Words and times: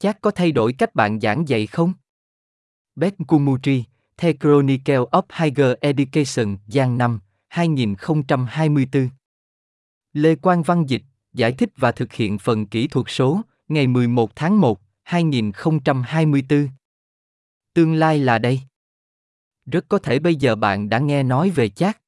Chắc 0.00 0.20
có 0.20 0.30
thay 0.30 0.52
đổi 0.52 0.72
cách 0.72 0.94
bạn 0.94 1.20
giảng 1.20 1.48
dạy 1.48 1.66
không? 1.66 1.92
Beth 2.96 3.14
Kumutri, 3.26 3.84
The 4.16 4.32
Chronicle 4.32 4.96
of 4.96 5.22
Higher 5.32 5.74
Education, 5.80 6.56
Giang 6.66 6.98
5, 6.98 7.20
2024. 7.48 9.08
Lê 10.12 10.34
Quang 10.34 10.62
Văn 10.62 10.84
Dịch, 10.88 11.02
giải 11.32 11.52
thích 11.52 11.68
và 11.76 11.92
thực 11.92 12.12
hiện 12.12 12.38
phần 12.38 12.66
kỹ 12.66 12.86
thuật 12.86 13.06
số, 13.08 13.40
ngày 13.68 13.86
11 13.86 14.36
tháng 14.36 14.60
1, 14.60 14.80
2024. 15.02 16.68
Tương 17.74 17.94
lai 17.94 18.18
là 18.18 18.38
đây. 18.38 18.60
Rất 19.66 19.84
có 19.88 19.98
thể 19.98 20.18
bây 20.18 20.36
giờ 20.36 20.56
bạn 20.56 20.88
đã 20.88 20.98
nghe 20.98 21.22
nói 21.22 21.50
về 21.50 21.68
chat. 21.68 22.02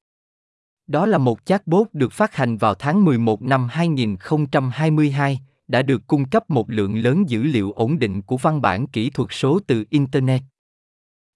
Đó 0.87 1.07
là 1.07 1.19
một 1.19 1.45
chatbot 1.45 1.89
được 1.93 2.13
phát 2.13 2.35
hành 2.35 2.57
vào 2.57 2.75
tháng 2.75 3.05
11 3.05 3.43
năm 3.43 3.69
2022, 3.71 5.41
đã 5.73 5.83
được 5.83 6.07
cung 6.07 6.29
cấp 6.29 6.51
một 6.51 6.71
lượng 6.71 6.99
lớn 6.99 7.25
dữ 7.29 7.43
liệu 7.43 7.73
ổn 7.73 7.99
định 7.99 8.23
của 8.23 8.37
văn 8.37 8.61
bản 8.61 8.87
kỹ 8.87 9.11
thuật 9.11 9.29
số 9.33 9.61
từ 9.67 9.85
Internet. 9.91 10.43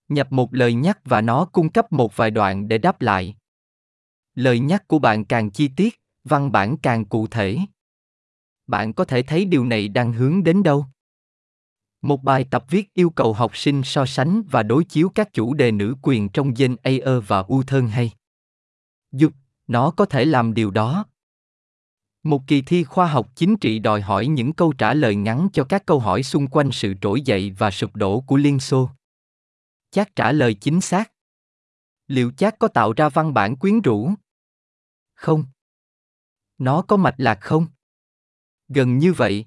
Nhập 0.08 0.32
một 0.32 0.54
lời 0.54 0.74
nhắc 0.74 0.98
và 1.04 1.20
nó 1.20 1.44
cung 1.44 1.68
cấp 1.68 1.92
một 1.92 2.16
vài 2.16 2.30
đoạn 2.30 2.68
để 2.68 2.78
đáp 2.78 3.00
lại. 3.00 3.36
Lời 4.34 4.58
nhắc 4.58 4.88
của 4.88 4.98
bạn 4.98 5.24
càng 5.24 5.50
chi 5.50 5.68
tiết, 5.76 6.00
văn 6.24 6.52
bản 6.52 6.76
càng 6.76 7.04
cụ 7.04 7.26
thể. 7.26 7.58
Bạn 8.66 8.92
có 8.92 9.04
thể 9.04 9.22
thấy 9.22 9.44
điều 9.44 9.64
này 9.64 9.88
đang 9.88 10.12
hướng 10.12 10.44
đến 10.44 10.62
đâu? 10.62 10.86
Một 12.02 12.22
bài 12.22 12.46
tập 12.50 12.64
viết 12.70 12.94
yêu 12.94 13.10
cầu 13.10 13.32
học 13.32 13.56
sinh 13.56 13.82
so 13.84 14.06
sánh 14.06 14.42
và 14.50 14.62
đối 14.62 14.84
chiếu 14.84 15.08
các 15.14 15.32
chủ 15.32 15.54
đề 15.54 15.72
nữ 15.72 15.94
quyền 16.02 16.28
trong 16.28 16.58
danh 16.58 16.76
Ayer 16.82 17.22
và 17.26 17.38
U 17.38 17.62
thân 17.62 17.88
hay. 17.88 18.10
Dục, 19.12 19.32
nó 19.66 19.90
có 19.90 20.04
thể 20.04 20.24
làm 20.24 20.54
điều 20.54 20.70
đó. 20.70 21.04
Một 22.26 22.42
kỳ 22.46 22.62
thi 22.62 22.84
khoa 22.84 23.06
học 23.06 23.28
chính 23.34 23.56
trị 23.56 23.78
đòi 23.78 24.00
hỏi 24.00 24.26
những 24.26 24.52
câu 24.52 24.72
trả 24.72 24.94
lời 24.94 25.14
ngắn 25.14 25.48
cho 25.52 25.64
các 25.64 25.86
câu 25.86 26.00
hỏi 26.00 26.22
xung 26.22 26.46
quanh 26.46 26.72
sự 26.72 26.94
trỗi 27.00 27.20
dậy 27.20 27.54
và 27.58 27.70
sụp 27.70 27.96
đổ 27.96 28.20
của 28.20 28.36
Liên 28.36 28.60
Xô. 28.60 28.90
Chắc 29.90 30.16
trả 30.16 30.32
lời 30.32 30.54
chính 30.54 30.80
xác. 30.80 31.12
Liệu 32.06 32.32
chắc 32.36 32.58
có 32.58 32.68
tạo 32.68 32.92
ra 32.92 33.08
văn 33.08 33.34
bản 33.34 33.56
quyến 33.56 33.80
rũ? 33.80 34.10
Không. 35.14 35.44
Nó 36.58 36.82
có 36.82 36.96
mạch 36.96 37.14
lạc 37.18 37.38
không? 37.40 37.66
Gần 38.68 38.98
như 38.98 39.12
vậy. 39.12 39.46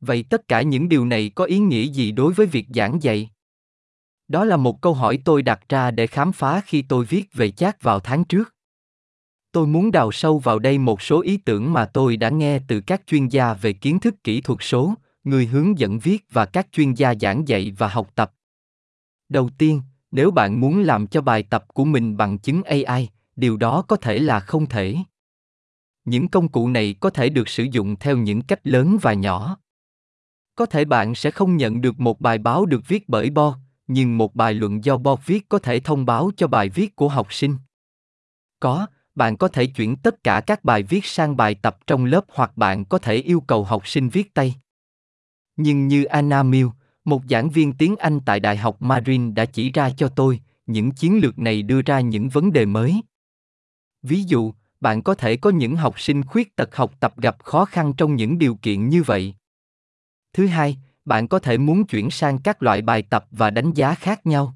Vậy 0.00 0.24
tất 0.30 0.48
cả 0.48 0.62
những 0.62 0.88
điều 0.88 1.06
này 1.06 1.30
có 1.34 1.44
ý 1.44 1.58
nghĩa 1.58 1.84
gì 1.84 2.12
đối 2.12 2.32
với 2.32 2.46
việc 2.46 2.66
giảng 2.74 3.02
dạy? 3.02 3.30
Đó 4.28 4.44
là 4.44 4.56
một 4.56 4.80
câu 4.82 4.94
hỏi 4.94 5.18
tôi 5.24 5.42
đặt 5.42 5.68
ra 5.68 5.90
để 5.90 6.06
khám 6.06 6.32
phá 6.32 6.62
khi 6.66 6.82
tôi 6.82 7.04
viết 7.04 7.24
về 7.32 7.50
Chát 7.50 7.82
vào 7.82 8.00
tháng 8.00 8.24
trước. 8.24 8.54
Tôi 9.52 9.66
muốn 9.66 9.90
đào 9.90 10.12
sâu 10.12 10.38
vào 10.38 10.58
đây 10.58 10.78
một 10.78 11.02
số 11.02 11.20
ý 11.20 11.36
tưởng 11.36 11.72
mà 11.72 11.86
tôi 11.86 12.16
đã 12.16 12.28
nghe 12.28 12.58
từ 12.68 12.80
các 12.80 13.02
chuyên 13.06 13.28
gia 13.28 13.54
về 13.54 13.72
kiến 13.72 14.00
thức 14.00 14.14
kỹ 14.24 14.40
thuật 14.40 14.58
số, 14.62 14.94
người 15.24 15.46
hướng 15.46 15.78
dẫn 15.78 15.98
viết 15.98 16.24
và 16.32 16.46
các 16.46 16.68
chuyên 16.72 16.94
gia 16.94 17.14
giảng 17.20 17.48
dạy 17.48 17.72
và 17.78 17.88
học 17.88 18.10
tập. 18.14 18.32
Đầu 19.28 19.50
tiên, 19.58 19.82
nếu 20.10 20.30
bạn 20.30 20.60
muốn 20.60 20.82
làm 20.82 21.06
cho 21.06 21.20
bài 21.20 21.42
tập 21.42 21.64
của 21.74 21.84
mình 21.84 22.16
bằng 22.16 22.38
chứng 22.38 22.62
AI, 22.62 23.08
điều 23.36 23.56
đó 23.56 23.82
có 23.82 23.96
thể 23.96 24.18
là 24.18 24.40
không 24.40 24.66
thể. 24.66 24.96
Những 26.04 26.28
công 26.28 26.48
cụ 26.48 26.68
này 26.68 26.94
có 27.00 27.10
thể 27.10 27.28
được 27.28 27.48
sử 27.48 27.62
dụng 27.62 27.96
theo 27.96 28.16
những 28.16 28.42
cách 28.42 28.66
lớn 28.66 28.98
và 29.02 29.12
nhỏ. 29.12 29.58
Có 30.56 30.66
thể 30.66 30.84
bạn 30.84 31.14
sẽ 31.14 31.30
không 31.30 31.56
nhận 31.56 31.80
được 31.80 32.00
một 32.00 32.20
bài 32.20 32.38
báo 32.38 32.66
được 32.66 32.88
viết 32.88 33.08
bởi 33.08 33.30
Bo, 33.30 33.58
nhưng 33.86 34.18
một 34.18 34.34
bài 34.34 34.54
luận 34.54 34.84
do 34.84 34.96
Bo 34.96 35.16
viết 35.26 35.48
có 35.48 35.58
thể 35.58 35.80
thông 35.80 36.06
báo 36.06 36.30
cho 36.36 36.46
bài 36.46 36.68
viết 36.68 36.96
của 36.96 37.08
học 37.08 37.32
sinh. 37.32 37.56
Có, 38.60 38.86
bạn 39.14 39.36
có 39.36 39.48
thể 39.48 39.66
chuyển 39.66 39.96
tất 39.96 40.24
cả 40.24 40.40
các 40.46 40.64
bài 40.64 40.82
viết 40.82 41.04
sang 41.04 41.36
bài 41.36 41.54
tập 41.54 41.78
trong 41.86 42.04
lớp 42.04 42.24
hoặc 42.28 42.56
bạn 42.56 42.84
có 42.84 42.98
thể 42.98 43.14
yêu 43.14 43.40
cầu 43.40 43.64
học 43.64 43.88
sinh 43.88 44.08
viết 44.08 44.34
tay. 44.34 44.54
Nhưng 45.56 45.88
như 45.88 46.04
Anna 46.04 46.42
Mill, 46.42 46.68
một 47.04 47.22
giảng 47.30 47.50
viên 47.50 47.72
tiếng 47.72 47.96
Anh 47.96 48.20
tại 48.20 48.40
Đại 48.40 48.56
học 48.56 48.82
Marin 48.82 49.34
đã 49.34 49.44
chỉ 49.44 49.72
ra 49.72 49.90
cho 49.90 50.08
tôi, 50.08 50.40
những 50.66 50.90
chiến 50.90 51.18
lược 51.22 51.38
này 51.38 51.62
đưa 51.62 51.82
ra 51.82 52.00
những 52.00 52.28
vấn 52.28 52.52
đề 52.52 52.66
mới. 52.66 53.02
Ví 54.02 54.22
dụ, 54.22 54.52
bạn 54.80 55.02
có 55.02 55.14
thể 55.14 55.36
có 55.36 55.50
những 55.50 55.76
học 55.76 56.00
sinh 56.00 56.24
khuyết 56.24 56.56
tật 56.56 56.76
học 56.76 57.00
tập 57.00 57.14
gặp 57.20 57.44
khó 57.44 57.64
khăn 57.64 57.92
trong 57.96 58.16
những 58.16 58.38
điều 58.38 58.54
kiện 58.54 58.88
như 58.88 59.02
vậy. 59.02 59.34
Thứ 60.32 60.46
hai, 60.46 60.76
bạn 61.04 61.28
có 61.28 61.38
thể 61.38 61.58
muốn 61.58 61.86
chuyển 61.86 62.10
sang 62.10 62.38
các 62.38 62.62
loại 62.62 62.82
bài 62.82 63.02
tập 63.02 63.26
và 63.30 63.50
đánh 63.50 63.72
giá 63.72 63.94
khác 63.94 64.26
nhau. 64.26 64.54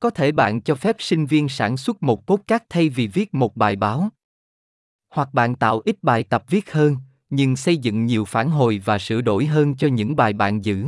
Có 0.00 0.10
thể 0.10 0.32
bạn 0.32 0.60
cho 0.60 0.74
phép 0.74 0.96
sinh 0.98 1.26
viên 1.26 1.48
sản 1.48 1.76
xuất 1.76 2.02
một 2.02 2.26
podcast 2.26 2.62
thay 2.68 2.88
vì 2.88 3.06
viết 3.06 3.34
một 3.34 3.56
bài 3.56 3.76
báo. 3.76 4.08
Hoặc 5.10 5.34
bạn 5.34 5.54
tạo 5.54 5.82
ít 5.84 6.02
bài 6.02 6.24
tập 6.24 6.44
viết 6.48 6.72
hơn, 6.72 6.96
nhưng 7.30 7.56
xây 7.56 7.76
dựng 7.76 8.06
nhiều 8.06 8.24
phản 8.24 8.50
hồi 8.50 8.82
và 8.84 8.98
sửa 8.98 9.20
đổi 9.20 9.46
hơn 9.46 9.76
cho 9.76 9.88
những 9.88 10.16
bài 10.16 10.32
bạn 10.32 10.64
giữ. 10.64 10.86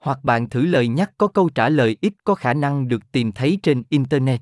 Hoặc 0.00 0.24
bạn 0.24 0.48
thử 0.48 0.66
lời 0.66 0.88
nhắc 0.88 1.12
có 1.18 1.26
câu 1.26 1.48
trả 1.48 1.68
lời 1.68 1.96
ít 2.00 2.12
có 2.24 2.34
khả 2.34 2.54
năng 2.54 2.88
được 2.88 3.12
tìm 3.12 3.32
thấy 3.32 3.58
trên 3.62 3.82
internet. 3.88 4.40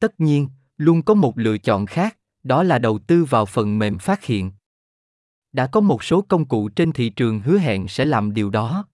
Tất 0.00 0.20
nhiên, 0.20 0.48
luôn 0.76 1.02
có 1.02 1.14
một 1.14 1.38
lựa 1.38 1.58
chọn 1.58 1.86
khác, 1.86 2.18
đó 2.42 2.62
là 2.62 2.78
đầu 2.78 2.98
tư 3.06 3.24
vào 3.24 3.46
phần 3.46 3.78
mềm 3.78 3.98
phát 3.98 4.24
hiện. 4.24 4.52
Đã 5.52 5.66
có 5.66 5.80
một 5.80 6.04
số 6.04 6.22
công 6.22 6.48
cụ 6.48 6.68
trên 6.68 6.92
thị 6.92 7.08
trường 7.08 7.40
hứa 7.40 7.58
hẹn 7.58 7.88
sẽ 7.88 8.04
làm 8.04 8.34
điều 8.34 8.50
đó 8.50 8.87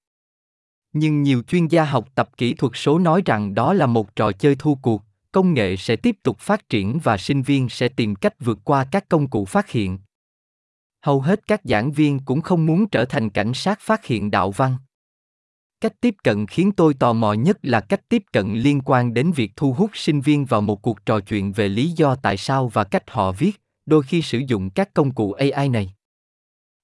nhưng 0.94 1.22
nhiều 1.22 1.43
chuyên 1.43 1.66
gia 1.66 1.84
học 1.84 2.09
tập 2.15 2.31
kỹ 2.37 2.55
thuật 2.55 2.72
số 2.77 2.99
nói 2.99 3.22
rằng 3.25 3.55
đó 3.55 3.72
là 3.72 3.87
một 3.87 4.16
trò 4.16 4.32
chơi 4.32 4.55
thua 4.55 4.75
cuộc 4.75 5.03
công 5.34 5.55
nghệ 5.55 5.77
sẽ 5.77 5.97
tiếp 5.97 6.16
tục 6.22 6.38
phát 6.38 6.69
triển 6.69 6.99
và 7.03 7.16
sinh 7.16 7.43
viên 7.43 7.69
sẽ 7.69 7.88
tìm 7.88 8.15
cách 8.15 8.34
vượt 8.41 8.59
qua 8.65 8.84
các 8.91 9.09
công 9.09 9.31
cụ 9.31 9.44
phát 9.44 9.71
hiện. 9.71 9.99
Hầu 11.03 11.21
hết 11.21 11.47
các 11.47 11.60
giảng 11.65 11.93
viên 11.93 12.19
cũng 12.19 12.41
không 12.41 12.66
muốn 12.66 12.88
trở 12.88 13.04
thành 13.04 13.31
cảnh 13.31 13.54
sát 13.54 13.81
phát 13.81 14.04
hiện 14.04 14.31
đạo 14.31 14.50
văn. 14.50 14.77
Cách 15.81 16.00
tiếp 16.00 16.15
cận 16.25 16.47
khiến 16.47 16.72
tôi 16.72 16.94
tò 16.94 17.12
mò 17.12 17.33
nhất 17.33 17.59
là 17.62 17.81
cách 17.81 18.09
tiếp 18.09 18.22
cận 18.33 18.54
liên 18.54 18.81
quan 18.84 19.15
đến 19.15 19.33
việc 19.33 19.53
thu 19.56 19.72
hút 19.72 19.91
sinh 19.94 20.21
viên 20.21 20.44
vào 20.44 20.60
một 20.60 20.83
cuộc 20.83 21.06
trò 21.06 21.21
chuyện 21.21 21.53
về 21.53 21.69
lý 21.69 21.91
do 21.91 22.15
tại 22.15 22.37
sao 22.37 22.69
và 22.69 22.84
cách 22.84 23.10
họ 23.10 23.33
viết 23.33 23.60
đôi 23.87 24.03
khi 24.03 24.22
sử 24.22 24.38
dụng 24.38 24.71
các 24.71 24.94
công 24.94 25.15
cụ 25.15 25.33
ai 25.33 25.69
này. 25.69 25.94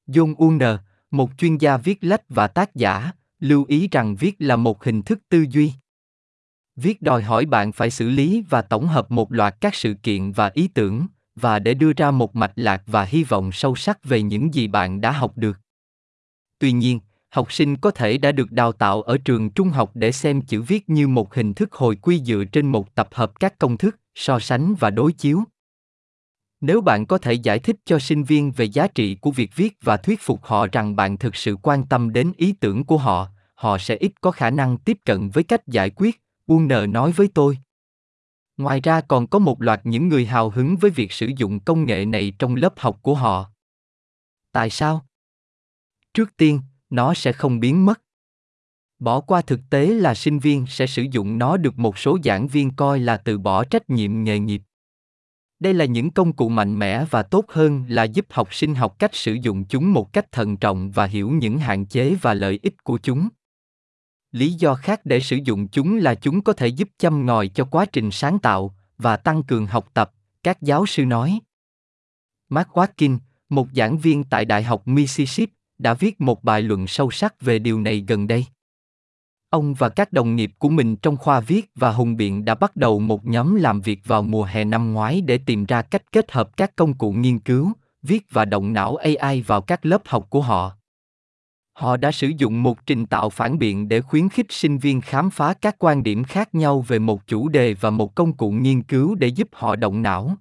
John 0.08 0.34
Unner, 0.34 0.76
một 1.10 1.30
chuyên 1.38 1.56
gia 1.56 1.76
viết 1.76 1.98
lách 2.00 2.22
và 2.28 2.46
tác 2.46 2.74
giả 2.74 3.12
lưu 3.40 3.64
ý 3.68 3.88
rằng 3.88 4.16
viết 4.16 4.34
là 4.38 4.56
một 4.56 4.84
hình 4.84 5.02
thức 5.02 5.18
tư 5.28 5.46
duy. 5.50 5.72
Viết 6.76 7.02
đòi 7.02 7.22
hỏi 7.22 7.46
bạn 7.46 7.72
phải 7.72 7.90
xử 7.90 8.08
lý 8.08 8.44
và 8.50 8.62
tổng 8.62 8.86
hợp 8.86 9.10
một 9.10 9.32
loạt 9.32 9.56
các 9.60 9.74
sự 9.74 9.94
kiện 9.94 10.32
và 10.32 10.50
ý 10.54 10.68
tưởng, 10.68 11.06
và 11.34 11.58
để 11.58 11.74
đưa 11.74 11.92
ra 11.92 12.10
một 12.10 12.36
mạch 12.36 12.52
lạc 12.56 12.82
và 12.86 13.04
hy 13.04 13.24
vọng 13.24 13.52
sâu 13.52 13.76
sắc 13.76 14.04
về 14.04 14.22
những 14.22 14.54
gì 14.54 14.68
bạn 14.68 15.00
đã 15.00 15.10
học 15.10 15.32
được. 15.36 15.58
Tuy 16.58 16.72
nhiên, 16.72 17.00
học 17.30 17.52
sinh 17.52 17.76
có 17.76 17.90
thể 17.90 18.18
đã 18.18 18.32
được 18.32 18.52
đào 18.52 18.72
tạo 18.72 19.02
ở 19.02 19.18
trường 19.24 19.50
trung 19.50 19.68
học 19.68 19.90
để 19.94 20.12
xem 20.12 20.42
chữ 20.42 20.62
viết 20.62 20.88
như 20.88 21.08
một 21.08 21.34
hình 21.34 21.54
thức 21.54 21.72
hồi 21.72 21.96
quy 21.96 22.20
dựa 22.24 22.44
trên 22.52 22.66
một 22.66 22.94
tập 22.94 23.08
hợp 23.12 23.40
các 23.40 23.58
công 23.58 23.76
thức, 23.76 23.96
so 24.14 24.38
sánh 24.38 24.74
và 24.74 24.90
đối 24.90 25.12
chiếu 25.12 25.44
nếu 26.60 26.80
bạn 26.80 27.06
có 27.06 27.18
thể 27.18 27.32
giải 27.32 27.58
thích 27.58 27.76
cho 27.84 27.98
sinh 27.98 28.24
viên 28.24 28.52
về 28.52 28.64
giá 28.64 28.86
trị 28.86 29.14
của 29.14 29.30
việc 29.30 29.50
viết 29.56 29.76
và 29.82 29.96
thuyết 29.96 30.20
phục 30.22 30.44
họ 30.44 30.66
rằng 30.72 30.96
bạn 30.96 31.16
thực 31.16 31.36
sự 31.36 31.56
quan 31.62 31.86
tâm 31.86 32.12
đến 32.12 32.32
ý 32.36 32.52
tưởng 32.52 32.84
của 32.84 32.98
họ 32.98 33.28
họ 33.54 33.78
sẽ 33.78 33.96
ít 33.96 34.12
có 34.20 34.30
khả 34.30 34.50
năng 34.50 34.78
tiếp 34.78 34.98
cận 35.04 35.30
với 35.30 35.44
cách 35.44 35.66
giải 35.66 35.90
quyết 35.90 36.22
Unner 36.46 36.88
nói 36.88 37.12
với 37.12 37.28
tôi. 37.34 37.58
Ngoài 38.56 38.80
ra 38.80 39.00
còn 39.00 39.26
có 39.26 39.38
một 39.38 39.62
loạt 39.62 39.80
những 39.84 40.08
người 40.08 40.26
hào 40.26 40.50
hứng 40.50 40.76
với 40.76 40.90
việc 40.90 41.12
sử 41.12 41.30
dụng 41.36 41.60
công 41.60 41.84
nghệ 41.84 42.04
này 42.04 42.32
trong 42.38 42.56
lớp 42.56 42.74
học 42.76 42.98
của 43.02 43.14
họ. 43.14 43.50
Tại 44.52 44.70
sao? 44.70 45.06
Trước 46.14 46.36
tiên, 46.36 46.60
nó 46.90 47.14
sẽ 47.14 47.32
không 47.32 47.60
biến 47.60 47.86
mất. 47.86 48.00
Bỏ 48.98 49.20
qua 49.20 49.42
thực 49.42 49.60
tế 49.70 49.86
là 49.86 50.14
sinh 50.14 50.38
viên 50.38 50.66
sẽ 50.66 50.86
sử 50.86 51.06
dụng 51.10 51.38
nó 51.38 51.56
được 51.56 51.78
một 51.78 51.98
số 51.98 52.18
giảng 52.24 52.48
viên 52.48 52.70
coi 52.70 53.00
là 53.00 53.16
từ 53.16 53.38
bỏ 53.38 53.64
trách 53.64 53.90
nhiệm 53.90 54.24
nghề 54.24 54.38
nghiệp 54.38 54.62
đây 55.60 55.74
là 55.74 55.84
những 55.84 56.10
công 56.10 56.32
cụ 56.32 56.48
mạnh 56.48 56.78
mẽ 56.78 57.04
và 57.10 57.22
tốt 57.22 57.44
hơn 57.48 57.84
là 57.88 58.04
giúp 58.04 58.26
học 58.30 58.54
sinh 58.54 58.74
học 58.74 58.98
cách 58.98 59.14
sử 59.14 59.32
dụng 59.32 59.64
chúng 59.64 59.92
một 59.92 60.12
cách 60.12 60.32
thận 60.32 60.56
trọng 60.56 60.90
và 60.90 61.04
hiểu 61.06 61.30
những 61.30 61.58
hạn 61.58 61.86
chế 61.86 62.14
và 62.14 62.34
lợi 62.34 62.58
ích 62.62 62.84
của 62.84 62.98
chúng. 62.98 63.28
Lý 64.32 64.52
do 64.52 64.74
khác 64.74 65.00
để 65.04 65.20
sử 65.20 65.36
dụng 65.44 65.68
chúng 65.68 65.96
là 65.96 66.14
chúng 66.14 66.42
có 66.42 66.52
thể 66.52 66.66
giúp 66.66 66.88
châm 66.98 67.26
ngòi 67.26 67.48
cho 67.48 67.64
quá 67.64 67.84
trình 67.84 68.10
sáng 68.10 68.38
tạo 68.38 68.74
và 68.98 69.16
tăng 69.16 69.42
cường 69.42 69.66
học 69.66 69.90
tập, 69.94 70.12
các 70.42 70.62
giáo 70.62 70.86
sư 70.86 71.04
nói. 71.06 71.40
Mark 72.48 72.68
watkins 72.68 73.18
một 73.48 73.68
giảng 73.74 73.98
viên 73.98 74.24
tại 74.24 74.44
đại 74.44 74.62
học 74.62 74.88
mississippi, 74.88 75.52
đã 75.78 75.94
viết 75.94 76.20
một 76.20 76.44
bài 76.44 76.62
luận 76.62 76.86
sâu 76.86 77.10
sắc 77.10 77.40
về 77.40 77.58
điều 77.58 77.80
này 77.80 78.04
gần 78.08 78.26
đây. 78.26 78.46
Ông 79.50 79.74
và 79.74 79.88
các 79.88 80.12
đồng 80.12 80.36
nghiệp 80.36 80.52
của 80.58 80.68
mình 80.68 80.96
trong 80.96 81.16
khoa 81.16 81.40
viết 81.40 81.70
và 81.74 81.92
hùng 81.92 82.16
biện 82.16 82.44
đã 82.44 82.54
bắt 82.54 82.76
đầu 82.76 83.00
một 83.00 83.26
nhóm 83.26 83.54
làm 83.54 83.80
việc 83.80 84.00
vào 84.04 84.22
mùa 84.22 84.44
hè 84.44 84.64
năm 84.64 84.92
ngoái 84.92 85.20
để 85.20 85.38
tìm 85.38 85.64
ra 85.64 85.82
cách 85.82 86.12
kết 86.12 86.32
hợp 86.32 86.56
các 86.56 86.76
công 86.76 86.94
cụ 86.94 87.12
nghiên 87.12 87.38
cứu, 87.38 87.72
viết 88.02 88.26
và 88.30 88.44
động 88.44 88.72
não 88.72 88.96
AI 88.96 89.42
vào 89.42 89.60
các 89.60 89.86
lớp 89.86 90.02
học 90.04 90.26
của 90.30 90.40
họ. 90.40 90.72
Họ 91.72 91.96
đã 91.96 92.12
sử 92.12 92.32
dụng 92.38 92.62
một 92.62 92.86
trình 92.86 93.06
tạo 93.06 93.30
phản 93.30 93.58
biện 93.58 93.88
để 93.88 94.00
khuyến 94.00 94.28
khích 94.28 94.46
sinh 94.48 94.78
viên 94.78 95.00
khám 95.00 95.30
phá 95.30 95.54
các 95.54 95.76
quan 95.78 96.02
điểm 96.02 96.24
khác 96.24 96.54
nhau 96.54 96.80
về 96.80 96.98
một 96.98 97.26
chủ 97.26 97.48
đề 97.48 97.74
và 97.74 97.90
một 97.90 98.14
công 98.14 98.36
cụ 98.36 98.50
nghiên 98.50 98.82
cứu 98.82 99.14
để 99.14 99.28
giúp 99.28 99.48
họ 99.52 99.76
động 99.76 100.02
não. 100.02 100.36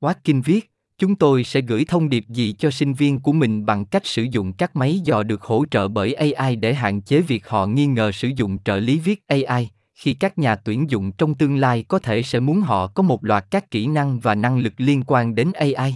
Watkin 0.00 0.42
viết, 0.42 0.73
chúng 0.98 1.14
tôi 1.14 1.44
sẽ 1.44 1.60
gửi 1.60 1.84
thông 1.84 2.08
điệp 2.08 2.24
gì 2.28 2.52
cho 2.58 2.70
sinh 2.70 2.94
viên 2.94 3.20
của 3.20 3.32
mình 3.32 3.66
bằng 3.66 3.84
cách 3.84 4.06
sử 4.06 4.22
dụng 4.22 4.52
các 4.52 4.76
máy 4.76 5.00
dò 5.04 5.22
được 5.22 5.42
hỗ 5.42 5.64
trợ 5.70 5.88
bởi 5.88 6.14
AI 6.14 6.56
để 6.56 6.74
hạn 6.74 7.00
chế 7.00 7.20
việc 7.20 7.48
họ 7.48 7.66
nghi 7.66 7.86
ngờ 7.86 8.12
sử 8.12 8.28
dụng 8.36 8.58
trợ 8.58 8.76
lý 8.76 8.98
viết 8.98 9.22
AI, 9.26 9.70
khi 9.94 10.14
các 10.14 10.38
nhà 10.38 10.56
tuyển 10.56 10.90
dụng 10.90 11.12
trong 11.12 11.34
tương 11.34 11.56
lai 11.56 11.84
có 11.88 11.98
thể 11.98 12.22
sẽ 12.22 12.40
muốn 12.40 12.60
họ 12.60 12.86
có 12.86 13.02
một 13.02 13.24
loạt 13.24 13.44
các 13.50 13.70
kỹ 13.70 13.86
năng 13.86 14.20
và 14.20 14.34
năng 14.34 14.58
lực 14.58 14.72
liên 14.76 15.02
quan 15.06 15.34
đến 15.34 15.52
AI. 15.52 15.94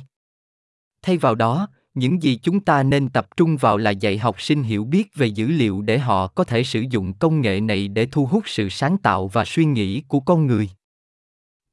Thay 1.03 1.17
vào 1.17 1.35
đó, 1.35 1.69
những 1.95 2.23
gì 2.23 2.39
chúng 2.43 2.61
ta 2.61 2.83
nên 2.83 3.09
tập 3.09 3.27
trung 3.37 3.56
vào 3.56 3.77
là 3.77 3.91
dạy 3.91 4.19
học 4.19 4.41
sinh 4.41 4.62
hiểu 4.62 4.85
biết 4.85 5.09
về 5.15 5.27
dữ 5.27 5.47
liệu 5.47 5.83
để 5.83 5.99
họ 5.99 6.27
có 6.27 6.45
thể 6.45 6.65
sử 6.65 6.85
dụng 6.91 7.12
công 7.12 7.41
nghệ 7.41 7.61
này 7.61 7.89
để 7.89 8.06
thu 8.11 8.27
hút 8.27 8.43
sự 8.47 8.69
sáng 8.69 8.99
tạo 8.99 9.29
và 9.29 9.45
suy 9.45 9.65
nghĩ 9.65 10.03
của 10.09 10.21
con 10.21 10.47
người 10.47 10.69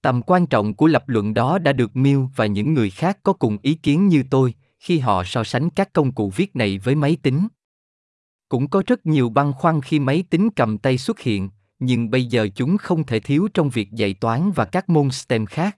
tầm 0.05 0.21
quan 0.21 0.45
trọng 0.45 0.73
của 0.73 0.87
lập 0.87 1.09
luận 1.09 1.33
đó 1.33 1.57
đã 1.57 1.73
được 1.73 1.95
mill 1.95 2.19
và 2.35 2.45
những 2.45 2.73
người 2.73 2.89
khác 2.89 3.19
có 3.23 3.33
cùng 3.33 3.57
ý 3.61 3.73
kiến 3.73 4.07
như 4.07 4.23
tôi 4.29 4.53
khi 4.79 4.99
họ 4.99 5.23
so 5.23 5.43
sánh 5.43 5.69
các 5.69 5.93
công 5.93 6.11
cụ 6.11 6.31
viết 6.35 6.55
này 6.55 6.77
với 6.77 6.95
máy 6.95 7.17
tính 7.21 7.47
cũng 8.49 8.69
có 8.69 8.83
rất 8.87 9.05
nhiều 9.05 9.29
băn 9.29 9.53
khoăn 9.53 9.81
khi 9.81 9.99
máy 9.99 10.23
tính 10.29 10.49
cầm 10.55 10.77
tay 10.77 10.97
xuất 10.97 11.19
hiện 11.19 11.49
nhưng 11.79 12.09
bây 12.09 12.25
giờ 12.25 12.47
chúng 12.55 12.77
không 12.77 13.05
thể 13.05 13.19
thiếu 13.19 13.47
trong 13.53 13.69
việc 13.69 13.91
dạy 13.91 14.13
toán 14.13 14.51
và 14.51 14.65
các 14.65 14.89
môn 14.89 15.11
STEM 15.11 15.45
khác. 15.45 15.77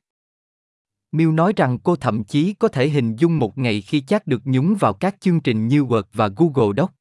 Mill 1.12 1.32
nói 1.32 1.54
rằng 1.56 1.80
cô 1.80 1.96
thậm 1.96 2.24
chí 2.24 2.54
có 2.54 2.68
thể 2.68 2.90
hình 2.90 3.16
dung 3.16 3.40
một 3.40 3.58
ngày 3.58 3.82
khi 3.82 4.02
chat 4.02 4.28
được 4.28 4.42
nhúng 4.46 4.76
vào 4.76 4.94
các 4.94 5.16
chương 5.20 5.40
trình 5.40 5.68
như 5.68 5.84
Word 5.84 6.04
và 6.14 6.28
Google 6.28 6.74
Docs. 6.78 6.94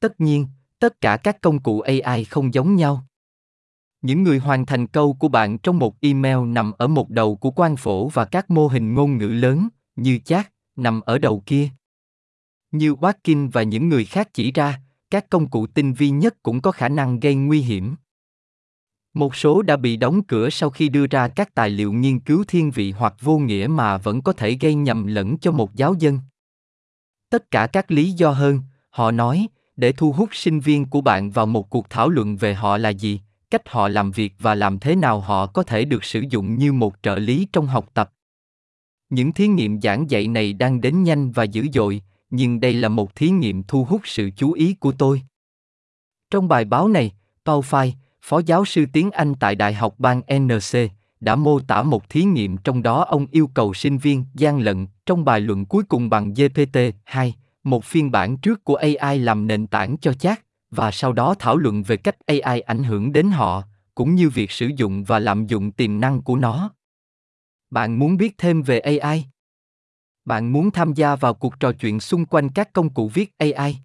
Tất 0.00 0.20
nhiên, 0.20 0.46
tất 0.78 1.00
cả 1.00 1.16
các 1.16 1.40
công 1.40 1.62
cụ 1.62 1.80
AI 1.80 2.24
không 2.24 2.54
giống 2.54 2.76
nhau. 2.76 3.06
Những 4.02 4.22
người 4.22 4.38
hoàn 4.38 4.66
thành 4.66 4.86
câu 4.86 5.12
của 5.14 5.28
bạn 5.28 5.58
trong 5.58 5.78
một 5.78 6.00
email 6.00 6.38
nằm 6.46 6.72
ở 6.72 6.86
một 6.86 7.10
đầu 7.10 7.36
của 7.36 7.50
quan 7.50 7.76
phổ 7.76 8.08
và 8.08 8.24
các 8.24 8.50
mô 8.50 8.66
hình 8.66 8.94
ngôn 8.94 9.18
ngữ 9.18 9.28
lớn, 9.28 9.68
như 9.96 10.18
chat, 10.18 10.52
nằm 10.76 11.00
ở 11.00 11.18
đầu 11.18 11.42
kia. 11.46 11.68
Như 12.70 12.94
Watkin 12.94 13.50
và 13.50 13.62
những 13.62 13.88
người 13.88 14.04
khác 14.04 14.28
chỉ 14.34 14.52
ra, 14.52 14.80
các 15.10 15.30
công 15.30 15.50
cụ 15.50 15.66
tinh 15.66 15.92
vi 15.92 16.10
nhất 16.10 16.42
cũng 16.42 16.60
có 16.60 16.70
khả 16.70 16.88
năng 16.88 17.20
gây 17.20 17.34
nguy 17.34 17.60
hiểm. 17.60 17.94
Một 19.14 19.36
số 19.36 19.62
đã 19.62 19.76
bị 19.76 19.96
đóng 19.96 20.22
cửa 20.22 20.50
sau 20.50 20.70
khi 20.70 20.88
đưa 20.88 21.06
ra 21.06 21.28
các 21.28 21.54
tài 21.54 21.70
liệu 21.70 21.92
nghiên 21.92 22.20
cứu 22.20 22.44
thiên 22.48 22.70
vị 22.70 22.90
hoặc 22.92 23.14
vô 23.20 23.38
nghĩa 23.38 23.66
mà 23.70 23.98
vẫn 23.98 24.22
có 24.22 24.32
thể 24.32 24.56
gây 24.60 24.74
nhầm 24.74 25.06
lẫn 25.06 25.38
cho 25.38 25.52
một 25.52 25.74
giáo 25.74 25.94
dân. 25.98 26.18
Tất 27.30 27.50
cả 27.50 27.66
các 27.66 27.90
lý 27.90 28.10
do 28.12 28.30
hơn, 28.30 28.60
họ 28.90 29.10
nói, 29.10 29.46
để 29.76 29.92
thu 29.92 30.12
hút 30.12 30.28
sinh 30.32 30.60
viên 30.60 30.84
của 30.84 31.00
bạn 31.00 31.30
vào 31.30 31.46
một 31.46 31.70
cuộc 31.70 31.90
thảo 31.90 32.08
luận 32.08 32.36
về 32.36 32.54
họ 32.54 32.78
là 32.78 32.88
gì, 32.88 33.20
cách 33.52 33.68
họ 33.68 33.88
làm 33.88 34.10
việc 34.10 34.34
và 34.38 34.54
làm 34.54 34.78
thế 34.78 34.96
nào 34.96 35.20
họ 35.20 35.46
có 35.46 35.62
thể 35.62 35.84
được 35.84 36.04
sử 36.04 36.24
dụng 36.30 36.58
như 36.58 36.72
một 36.72 36.94
trợ 37.02 37.16
lý 37.16 37.46
trong 37.52 37.66
học 37.66 37.86
tập. 37.94 38.12
Những 39.10 39.32
thí 39.32 39.46
nghiệm 39.48 39.80
giảng 39.80 40.10
dạy 40.10 40.28
này 40.28 40.52
đang 40.52 40.80
đến 40.80 41.02
nhanh 41.02 41.32
và 41.32 41.44
dữ 41.44 41.66
dội, 41.72 42.02
nhưng 42.30 42.60
đây 42.60 42.72
là 42.72 42.88
một 42.88 43.14
thí 43.14 43.30
nghiệm 43.30 43.62
thu 43.62 43.84
hút 43.84 44.00
sự 44.04 44.30
chú 44.36 44.52
ý 44.52 44.74
của 44.74 44.92
tôi. 44.92 45.22
Trong 46.30 46.48
bài 46.48 46.64
báo 46.64 46.88
này, 46.88 47.12
Paul 47.44 47.60
Fay, 47.60 47.90
phó 48.22 48.40
giáo 48.46 48.64
sư 48.64 48.86
tiếng 48.92 49.10
Anh 49.10 49.34
tại 49.34 49.54
Đại 49.54 49.74
học 49.74 49.94
bang 49.98 50.20
NC, 50.34 50.78
đã 51.20 51.36
mô 51.36 51.60
tả 51.60 51.82
một 51.82 52.08
thí 52.08 52.22
nghiệm 52.24 52.56
trong 52.56 52.82
đó 52.82 53.04
ông 53.04 53.26
yêu 53.30 53.50
cầu 53.54 53.74
sinh 53.74 53.98
viên 53.98 54.24
gian 54.34 54.60
lận 54.60 54.86
trong 55.06 55.24
bài 55.24 55.40
luận 55.40 55.64
cuối 55.64 55.82
cùng 55.82 56.10
bằng 56.10 56.32
GPT-2, 56.32 57.32
một 57.64 57.84
phiên 57.84 58.10
bản 58.10 58.36
trước 58.36 58.64
của 58.64 58.74
AI 58.74 59.18
làm 59.18 59.46
nền 59.46 59.66
tảng 59.66 59.96
cho 60.00 60.12
chat, 60.12 60.40
và 60.72 60.90
sau 60.90 61.12
đó 61.12 61.34
thảo 61.38 61.56
luận 61.56 61.82
về 61.82 61.96
cách 61.96 62.16
AI 62.26 62.60
ảnh 62.60 62.84
hưởng 62.84 63.12
đến 63.12 63.30
họ, 63.30 63.62
cũng 63.94 64.14
như 64.14 64.30
việc 64.30 64.50
sử 64.50 64.70
dụng 64.76 65.04
và 65.04 65.18
lạm 65.18 65.46
dụng 65.46 65.72
tiềm 65.72 66.00
năng 66.00 66.22
của 66.22 66.36
nó. 66.36 66.70
Bạn 67.70 67.98
muốn 67.98 68.16
biết 68.16 68.34
thêm 68.38 68.62
về 68.62 68.80
AI? 68.80 69.24
Bạn 70.24 70.52
muốn 70.52 70.70
tham 70.70 70.92
gia 70.94 71.16
vào 71.16 71.34
cuộc 71.34 71.60
trò 71.60 71.72
chuyện 71.72 72.00
xung 72.00 72.26
quanh 72.26 72.48
các 72.48 72.72
công 72.72 72.94
cụ 72.94 73.08
viết 73.08 73.34
AI? 73.38 73.76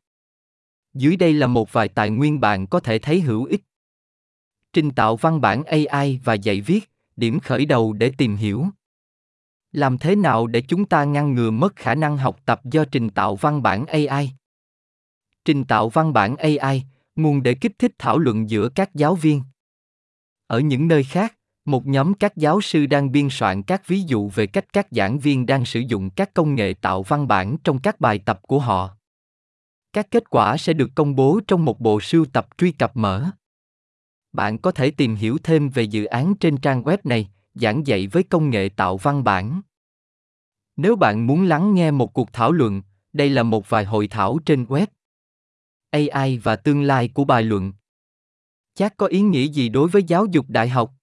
Dưới 0.94 1.16
đây 1.16 1.34
là 1.34 1.48
một 1.48 1.74
vài 1.74 1.88
tài 1.88 2.10
nguyên 2.10 2.40
bạn 2.40 2.68
có 2.68 2.80
thể 2.80 3.00
thấy 3.00 3.22
hữu 3.22 3.46
ích. 3.46 3.62
Trình 4.74 4.92
tạo 4.92 5.16
văn 5.16 5.42
bản 5.42 5.64
AI 5.64 6.20
và 6.24 6.34
dạy 6.34 6.62
viết, 6.62 6.92
điểm 7.16 7.40
khởi 7.40 7.66
đầu 7.66 7.94
để 7.94 8.12
tìm 8.18 8.36
hiểu. 8.36 8.66
Làm 9.72 9.98
thế 9.98 10.16
nào 10.16 10.48
để 10.48 10.62
chúng 10.62 10.86
ta 10.86 11.04
ngăn 11.04 11.34
ngừa 11.34 11.52
mất 11.52 11.76
khả 11.76 11.96
năng 11.96 12.18
học 12.18 12.40
tập 12.46 12.62
do 12.66 12.86
trình 12.86 13.10
tạo 13.10 13.36
văn 13.36 13.62
bản 13.62 13.86
AI? 13.86 14.32
Trình 15.48 15.64
tạo 15.64 15.90
văn 15.90 16.14
bản 16.14 16.36
AI, 16.38 16.84
nguồn 17.16 17.44
để 17.44 17.54
kích 17.54 17.80
thích 17.80 17.92
thảo 18.00 18.18
luận 18.18 18.50
giữa 18.50 18.70
các 18.70 18.96
giáo 18.96 19.16
viên. 19.16 19.42
Ở 20.48 20.60
những 20.60 20.88
nơi 20.88 21.04
khác, 21.04 21.38
một 21.66 21.86
nhóm 21.86 22.14
các 22.14 22.38
giáo 22.38 22.62
sư 22.62 22.86
đang 22.86 23.12
biên 23.12 23.28
soạn 23.32 23.64
các 23.64 23.88
ví 23.88 24.02
dụ 24.02 24.30
về 24.30 24.48
cách 24.48 24.74
các 24.74 24.88
giảng 24.92 25.20
viên 25.20 25.46
đang 25.46 25.66
sử 25.66 25.80
dụng 25.80 26.10
các 26.10 26.34
công 26.34 26.56
nghệ 26.56 26.74
tạo 26.82 27.04
văn 27.04 27.28
bản 27.28 27.58
trong 27.64 27.80
các 27.80 28.00
bài 28.00 28.20
tập 28.26 28.40
của 28.42 28.60
họ. 28.60 28.98
Các 29.94 30.12
kết 30.12 30.30
quả 30.30 30.58
sẽ 30.58 30.74
được 30.74 30.90
công 30.96 31.16
bố 31.16 31.40
trong 31.48 31.66
một 31.66 31.80
bộ 31.80 32.02
sưu 32.02 32.26
tập 32.26 32.48
truy 32.58 32.72
cập 32.72 32.98
mở. 32.98 33.32
Bạn 34.32 34.58
có 34.58 34.72
thể 34.72 34.92
tìm 34.92 35.16
hiểu 35.16 35.38
thêm 35.44 35.70
về 35.70 35.84
dự 35.84 36.06
án 36.06 36.36
trên 36.40 36.58
trang 36.58 36.84
web 36.84 36.98
này, 37.04 37.30
giảng 37.54 37.88
dạy 37.88 38.08
với 38.08 38.24
công 38.24 38.50
nghệ 38.50 38.70
tạo 38.70 38.98
văn 38.98 39.24
bản. 39.24 39.62
Nếu 40.78 40.96
bạn 40.96 41.28
muốn 41.28 41.44
lắng 41.44 41.76
nghe 41.76 41.92
một 41.92 42.14
cuộc 42.14 42.34
thảo 42.34 42.52
luận, 42.52 42.82
đây 43.14 43.30
là 43.30 43.44
một 43.44 43.70
vài 43.70 43.86
hội 43.86 44.08
thảo 44.08 44.40
trên 44.46 44.64
web. 44.64 44.88
AI 45.90 46.38
và 46.38 46.56
tương 46.56 46.82
lai 46.82 47.08
của 47.08 47.26
bài 47.26 47.44
luận. 47.44 47.74
Chắc 48.76 48.98
có 48.98 49.08
ý 49.08 49.22
nghĩa 49.22 49.46
gì 49.46 49.70
đối 49.70 49.90
với 49.90 50.04
giáo 50.04 50.26
dục 50.26 50.46
đại 50.50 50.70
học? 50.70 50.94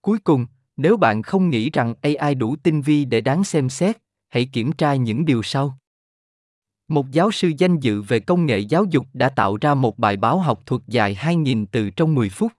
Cuối 0.00 0.18
cùng, 0.18 0.46
nếu 0.76 0.96
bạn 0.96 1.22
không 1.22 1.50
nghĩ 1.50 1.70
rằng 1.70 1.94
AI 2.02 2.34
đủ 2.34 2.56
tinh 2.62 2.82
vi 2.82 3.04
để 3.04 3.20
đáng 3.20 3.44
xem 3.44 3.68
xét, 3.68 3.96
hãy 4.28 4.48
kiểm 4.52 4.72
tra 4.72 4.94
những 4.94 5.24
điều 5.24 5.42
sau. 5.42 5.78
Một 6.88 7.10
giáo 7.10 7.30
sư 7.30 7.52
danh 7.58 7.80
dự 7.80 8.02
về 8.02 8.20
công 8.20 8.46
nghệ 8.46 8.58
giáo 8.58 8.84
dục 8.84 9.06
đã 9.12 9.28
tạo 9.28 9.56
ra 9.60 9.74
một 9.74 9.98
bài 9.98 10.16
báo 10.16 10.38
học 10.38 10.62
thuật 10.66 10.82
dài 10.86 11.14
2.000 11.14 11.66
từ 11.72 11.90
trong 11.90 12.14
10 12.14 12.28
phút. 12.28 12.52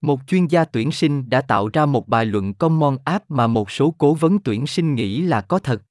Một 0.00 0.20
chuyên 0.26 0.46
gia 0.46 0.64
tuyển 0.64 0.92
sinh 0.92 1.30
đã 1.30 1.40
tạo 1.40 1.68
ra 1.72 1.86
một 1.86 2.08
bài 2.08 2.26
luận 2.26 2.54
Common 2.54 2.98
App 3.04 3.30
mà 3.30 3.46
một 3.46 3.70
số 3.70 3.94
cố 3.98 4.14
vấn 4.14 4.38
tuyển 4.38 4.66
sinh 4.66 4.94
nghĩ 4.94 5.22
là 5.22 5.40
có 5.40 5.58
thật. 5.58 5.82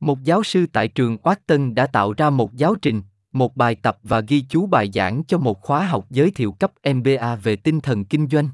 Một 0.00 0.22
giáo 0.22 0.42
sư 0.42 0.66
tại 0.72 0.88
trường 0.88 1.16
Wharton 1.16 1.74
đã 1.74 1.86
tạo 1.86 2.12
ra 2.12 2.30
một 2.30 2.54
giáo 2.54 2.74
trình, 2.74 3.02
một 3.32 3.56
bài 3.56 3.74
tập 3.74 3.98
và 4.02 4.20
ghi 4.20 4.44
chú 4.48 4.66
bài 4.66 4.90
giảng 4.94 5.22
cho 5.24 5.38
một 5.38 5.60
khóa 5.60 5.86
học 5.86 6.06
giới 6.10 6.30
thiệu 6.30 6.52
cấp 6.52 6.72
MBA 6.94 7.36
về 7.36 7.56
tinh 7.56 7.80
thần 7.80 8.04
kinh 8.04 8.28
doanh. 8.28 8.48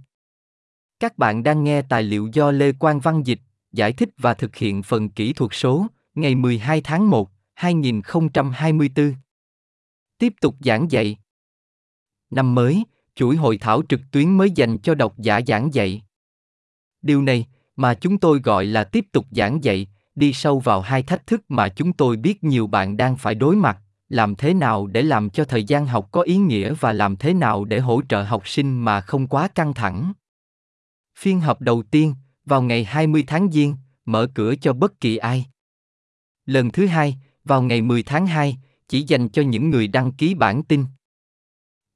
Các 1.01 1.19
bạn 1.19 1.43
đang 1.43 1.65
nghe 1.65 1.83
tài 1.83 2.03
liệu 2.03 2.29
do 2.33 2.51
Lê 2.51 2.73
Quang 2.73 3.01
Văn 3.01 3.23
dịch, 3.23 3.41
giải 3.73 3.93
thích 3.93 4.09
và 4.19 4.35
thực 4.35 4.57
hiện 4.57 4.83
phần 4.83 5.09
kỹ 5.09 5.33
thuật 5.33 5.51
số, 5.55 5.87
ngày 6.15 6.35
12 6.35 6.81
tháng 6.81 7.11
1, 7.11 7.31
2024. 7.55 9.15
Tiếp 10.19 10.33
tục 10.41 10.55
giảng 10.61 10.91
dạy. 10.91 11.17
Năm 12.31 12.55
mới, 12.55 12.85
chuỗi 13.15 13.37
hội 13.37 13.59
thảo 13.59 13.83
trực 13.89 14.01
tuyến 14.13 14.37
mới 14.37 14.51
dành 14.51 14.79
cho 14.79 14.95
độc 14.95 15.19
giả 15.19 15.41
giảng 15.47 15.75
dạy. 15.75 16.03
Điều 17.03 17.23
này, 17.23 17.47
mà 17.77 17.95
chúng 17.95 18.19
tôi 18.19 18.41
gọi 18.41 18.67
là 18.67 18.85
tiếp 18.85 19.05
tục 19.13 19.27
giảng 19.31 19.65
dạy, 19.65 19.87
đi 20.15 20.33
sâu 20.33 20.59
vào 20.59 20.81
hai 20.81 21.03
thách 21.03 21.27
thức 21.27 21.43
mà 21.49 21.69
chúng 21.69 21.93
tôi 21.93 22.17
biết 22.17 22.45
nhiều 22.45 22.67
bạn 22.67 22.97
đang 22.97 23.17
phải 23.17 23.35
đối 23.35 23.57
mặt, 23.57 23.79
làm 24.09 24.35
thế 24.35 24.55
nào 24.55 24.87
để 24.87 25.03
làm 25.03 25.31
cho 25.31 25.45
thời 25.45 25.65
gian 25.65 25.87
học 25.87 26.09
có 26.13 26.23
ý 26.23 26.37
nghĩa 26.37 26.75
và 26.75 26.93
làm 26.93 27.17
thế 27.17 27.35
nào 27.35 27.65
để 27.65 27.81
hỗ 27.81 28.03
trợ 28.09 28.23
học 28.23 28.49
sinh 28.49 28.85
mà 28.85 29.01
không 29.01 29.27
quá 29.27 29.49
căng 29.49 29.75
thẳng. 29.75 30.13
Phiên 31.19 31.41
họp 31.41 31.61
đầu 31.61 31.83
tiên, 31.83 32.15
vào 32.45 32.63
ngày 32.63 32.85
20 32.85 33.25
tháng 33.27 33.51
Giêng, 33.53 33.77
mở 34.05 34.29
cửa 34.35 34.55
cho 34.61 34.73
bất 34.73 35.01
kỳ 35.01 35.17
ai. 35.17 35.47
Lần 36.47 36.71
thứ 36.71 36.87
hai, 36.87 37.17
vào 37.45 37.63
ngày 37.63 37.83
10 37.83 38.03
tháng 38.03 38.27
2, 38.27 38.57
chỉ 38.89 39.03
dành 39.03 39.29
cho 39.29 39.43
những 39.43 39.71
người 39.71 39.89
đăng 39.89 40.13
ký 40.13 40.35
bản 40.35 40.63
tin. 40.63 40.85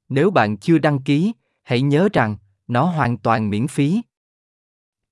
Nếu 0.09 0.31
bạn 0.31 0.57
chưa 0.57 0.77
đăng 0.77 1.01
ký, 1.01 1.31
hãy 1.63 1.81
nhớ 1.81 2.09
rằng 2.13 2.37
nó 2.67 2.85
hoàn 2.85 3.17
toàn 3.17 3.49
miễn 3.49 3.67
phí. 3.67 4.01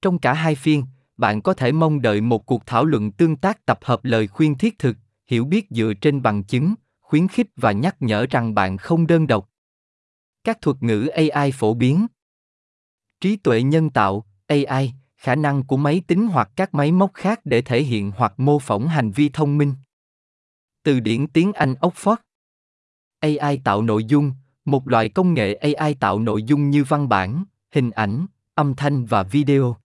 Trong 0.01 0.20
cả 0.20 0.34
hai 0.34 0.56
phiên, 0.56 0.84
bạn 1.18 1.41
có 1.41 1.53
thể 1.53 1.72
mong 1.72 2.01
đợi 2.01 2.22
một 2.22 2.46
cuộc 2.46 2.65
thảo 2.65 2.86
luận 2.86 3.12
tương 3.12 3.36
tác 3.36 3.65
tập 3.65 3.79
hợp 3.82 4.06
lời 4.06 4.27
khuyên 4.27 4.58
thiết 4.58 4.79
thực, 4.79 4.98
hiểu 5.27 5.46
biết 5.46 5.65
dựa 5.70 5.94
trên 6.01 6.22
bằng 6.22 6.44
chứng, 6.44 6.74
khuyến 7.10 7.28
khích 7.28 7.48
và 7.56 7.72
nhắc 7.72 7.96
nhở 8.00 8.25
rằng 8.30 8.54
bạn 8.54 8.78
không 8.78 9.08
đơn 9.08 9.28
độc. 9.28 9.50
Các 10.44 10.62
thuật 10.62 10.84
ngữ 10.84 11.08
AI 11.08 11.51
phổ 11.51 11.74
biến 11.74 12.08
Trí 13.22 13.36
tuệ 13.36 13.62
nhân 13.62 13.89
tạo, 13.89 14.25
AI, 14.48 14.94
khả 15.18 15.36
năng 15.36 15.63
của 15.63 15.78
máy 15.78 16.01
tính 16.08 16.28
hoặc 16.28 16.50
các 16.56 16.74
máy 16.74 16.92
móc 16.92 17.13
khác 17.13 17.39
để 17.44 17.62
thể 17.62 17.84
hiện 17.84 18.12
hoặc 18.16 18.34
mô 18.38 18.60
phỏng 18.60 18.88
hành 18.88 19.12
vi 19.12 19.30
thông 19.30 19.58
minh. 19.58 19.74
Từ 20.84 21.00
điển 21.00 21.28
tiếng 21.28 21.54
Anh 21.54 21.74
Oxford 21.74 22.16
AI 23.20 23.58
tạo 23.63 23.82
nội 23.82 24.04
dung, 24.04 24.34
một 24.66 24.88
loại 24.88 25.10
công 25.10 25.34
nghệ 25.34 25.54
AI 25.54 25.94
tạo 25.94 26.20
nội 26.20 26.44
dung 26.44 26.70
như 26.70 26.84
văn 26.84 27.10
bản, 27.10 27.44
hình 27.72 27.92
ảnh, 27.92 28.25
âm 28.56 28.75
thanh 28.75 29.06
và 29.06 29.24
video. 29.24 29.75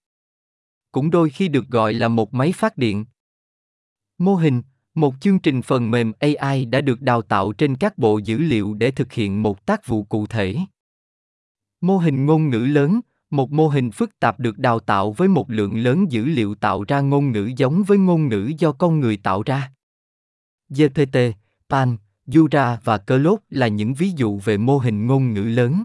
Cũng 0.93 1.11
đôi 1.11 1.31
khi 1.31 1.49
được 1.49 1.69
gọi 1.69 1.95
là 1.95 2.09
một 2.09 2.35
máy 2.35 2.52
phát 2.52 2.76
điện. 2.76 3.04
Mô 4.19 4.35
hình, 4.35 4.62
một 4.94 5.14
chương 5.20 5.38
trình 5.38 5.62
phần 5.62 5.90
mềm 5.90 6.12
AI 6.18 6.64
đã 6.64 6.80
được 6.80 7.02
đào 7.02 7.22
tạo 7.22 7.52
trên 7.52 7.76
các 7.76 7.98
bộ 7.98 8.18
dữ 8.18 8.38
liệu 8.38 8.74
để 8.74 8.90
thực 8.90 9.12
hiện 9.12 9.42
một 9.42 9.66
tác 9.66 9.86
vụ 9.86 10.02
cụ 10.02 10.26
thể. 10.26 10.56
Mô 11.80 11.98
hình 11.98 12.26
ngôn 12.26 12.50
ngữ 12.50 12.58
lớn, 12.58 13.00
một 13.30 13.52
mô 13.52 13.68
hình 13.68 13.90
phức 13.90 14.18
tạp 14.20 14.40
được 14.40 14.58
đào 14.58 14.80
tạo 14.80 15.12
với 15.12 15.28
một 15.28 15.50
lượng 15.50 15.76
lớn 15.76 16.12
dữ 16.12 16.24
liệu 16.24 16.54
tạo 16.54 16.84
ra 16.88 17.00
ngôn 17.00 17.32
ngữ 17.32 17.50
giống 17.56 17.82
với 17.82 17.98
ngôn 17.98 18.28
ngữ 18.28 18.52
do 18.58 18.72
con 18.72 19.00
người 19.00 19.16
tạo 19.16 19.42
ra. 19.42 19.72
GPT, 20.68 21.18
Pan, 21.68 21.96
Jura 22.26 22.76
và 22.84 22.98
Clot 22.98 23.40
là 23.50 23.68
những 23.68 23.94
ví 23.94 24.12
dụ 24.16 24.38
về 24.38 24.56
mô 24.56 24.78
hình 24.78 25.06
ngôn 25.06 25.34
ngữ 25.34 25.42
lớn. 25.42 25.82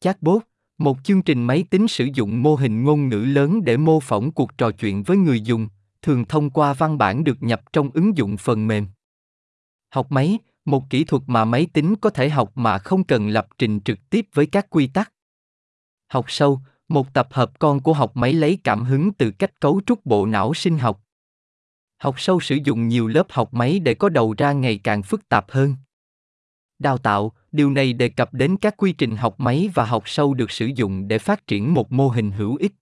Chatbot, 0.00 0.42
một 0.78 0.98
chương 1.04 1.22
trình 1.22 1.42
máy 1.42 1.64
tính 1.70 1.88
sử 1.88 2.08
dụng 2.14 2.42
mô 2.42 2.54
hình 2.54 2.84
ngôn 2.84 3.08
ngữ 3.08 3.18
lớn 3.20 3.64
để 3.64 3.76
mô 3.76 4.00
phỏng 4.00 4.32
cuộc 4.32 4.58
trò 4.58 4.70
chuyện 4.70 5.02
với 5.02 5.16
người 5.16 5.40
dùng, 5.40 5.68
thường 6.02 6.24
thông 6.24 6.50
qua 6.50 6.72
văn 6.72 6.98
bản 6.98 7.24
được 7.24 7.42
nhập 7.42 7.62
trong 7.72 7.90
ứng 7.94 8.16
dụng 8.16 8.36
phần 8.36 8.66
mềm. 8.66 8.86
Học 9.94 10.12
máy, 10.12 10.38
một 10.64 10.90
kỹ 10.90 11.04
thuật 11.04 11.22
mà 11.26 11.44
máy 11.44 11.66
tính 11.72 11.94
có 12.00 12.10
thể 12.10 12.28
học 12.28 12.52
mà 12.54 12.78
không 12.78 13.04
cần 13.04 13.28
lập 13.28 13.48
trình 13.58 13.80
trực 13.80 14.10
tiếp 14.10 14.26
với 14.34 14.46
các 14.46 14.66
quy 14.70 14.86
tắc. 14.86 15.12
Học 16.08 16.24
sâu, 16.28 16.60
một 16.88 17.14
tập 17.14 17.28
hợp 17.30 17.58
con 17.58 17.80
của 17.80 17.92
học 17.92 18.16
máy 18.16 18.32
lấy 18.32 18.58
cảm 18.64 18.84
hứng 18.84 19.12
từ 19.12 19.30
cách 19.30 19.60
cấu 19.60 19.80
trúc 19.86 20.06
bộ 20.06 20.26
não 20.26 20.54
sinh 20.54 20.78
học. 20.78 21.00
Học 21.98 22.20
sâu 22.20 22.40
sử 22.40 22.58
dụng 22.64 22.88
nhiều 22.88 23.08
lớp 23.08 23.26
học 23.30 23.54
máy 23.54 23.78
để 23.78 23.94
có 23.94 24.08
đầu 24.08 24.34
ra 24.38 24.52
ngày 24.52 24.78
càng 24.78 25.02
phức 25.02 25.28
tạp 25.28 25.50
hơn. 25.50 25.76
Đào 26.78 26.98
tạo, 26.98 27.32
điều 27.52 27.70
này 27.70 27.92
đề 27.92 28.08
cập 28.08 28.34
đến 28.34 28.56
các 28.56 28.74
quy 28.76 28.92
trình 28.92 29.16
học 29.16 29.40
máy 29.40 29.70
và 29.74 29.84
học 29.84 30.02
sâu 30.06 30.34
được 30.34 30.50
sử 30.50 30.66
dụng 30.66 31.08
để 31.08 31.18
phát 31.18 31.46
triển 31.46 31.74
một 31.74 31.92
mô 31.92 32.08
hình 32.08 32.30
hữu 32.30 32.56
ích. 32.56 32.72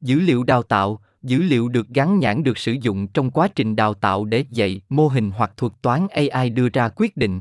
Dữ 0.00 0.20
liệu 0.20 0.44
đào 0.44 0.62
tạo, 0.62 1.00
dữ 1.22 1.42
liệu 1.42 1.68
được 1.68 1.88
gắn 1.88 2.18
nhãn 2.18 2.42
được 2.42 2.58
sử 2.58 2.72
dụng 2.72 3.06
trong 3.06 3.30
quá 3.30 3.48
trình 3.48 3.76
đào 3.76 3.94
tạo 3.94 4.24
để 4.24 4.44
dạy 4.50 4.80
mô 4.88 5.08
hình 5.08 5.30
hoặc 5.30 5.56
thuật 5.56 5.72
toán 5.82 6.06
AI 6.10 6.50
đưa 6.50 6.68
ra 6.68 6.88
quyết 6.88 7.16
định. 7.16 7.40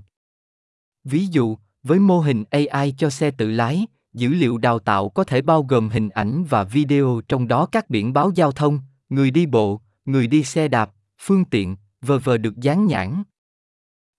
Ví 1.03 1.25
dụ, 1.25 1.57
với 1.83 1.99
mô 1.99 2.19
hình 2.19 2.43
AI 2.49 2.93
cho 2.97 3.09
xe 3.09 3.31
tự 3.31 3.51
lái, 3.51 3.87
dữ 4.13 4.29
liệu 4.29 4.57
đào 4.57 4.79
tạo 4.79 5.09
có 5.09 5.23
thể 5.23 5.41
bao 5.41 5.63
gồm 5.63 5.89
hình 5.89 6.09
ảnh 6.09 6.43
và 6.49 6.63
video 6.63 7.21
trong 7.27 7.47
đó 7.47 7.65
các 7.65 7.89
biển 7.89 8.13
báo 8.13 8.31
giao 8.35 8.51
thông, 8.51 8.79
người 9.09 9.31
đi 9.31 9.45
bộ, 9.45 9.81
người 10.05 10.27
đi 10.27 10.43
xe 10.43 10.67
đạp, 10.67 10.91
phương 11.19 11.45
tiện, 11.45 11.75
v.v. 12.01 12.29
được 12.41 12.57
dán 12.57 12.85
nhãn. 12.85 13.23